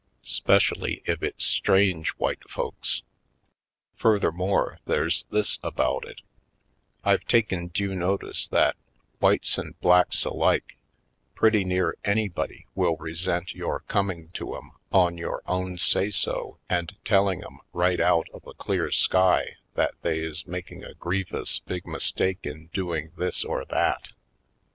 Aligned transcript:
'Specially 0.23 1.03
if 1.05 1.21
it's 1.21 1.45
strange 1.45 2.09
white 2.17 2.49
folks. 2.49 3.03
Furthermore 3.97 4.79
there's 4.85 5.25
this 5.25 5.59
about 5.61 6.05
it: 6.07 6.21
I've 7.03 7.23
taken 7.27 7.67
due 7.67 7.93
notice 7.93 8.47
that, 8.47 8.77
whites 9.19 9.59
and 9.59 9.79
blacks 9.79 10.25
alike, 10.25 10.75
pretty 11.35 11.63
near 11.63 11.97
anybody 12.03 12.65
will 12.73 12.97
resent 12.97 13.53
your 13.53 13.81
coming 13.81 14.29
to 14.29 14.55
'em 14.55 14.71
on 14.91 15.19
your 15.19 15.43
ov/n 15.47 15.77
say 15.77 16.09
so 16.09 16.57
and 16.67 16.95
tell 17.05 17.29
ing 17.29 17.43
'em 17.43 17.59
right 17.71 17.99
out 17.99 18.25
of 18.33 18.43
a 18.47 18.55
clear 18.55 18.89
sky 18.89 19.55
that 19.75 19.93
they 20.01 20.17
is 20.17 20.47
making 20.47 20.83
a 20.83 20.95
grievous 20.95 21.59
big 21.59 21.85
mistake 21.85 22.39
in 22.41 22.71
doing 22.73 23.11
this 23.17 23.43
or 23.45 23.65
that. 23.65 24.09